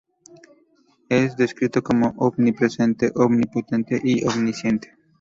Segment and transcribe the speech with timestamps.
[1.09, 4.97] Es descrito como omnipresente, omnipotente y omnisciente.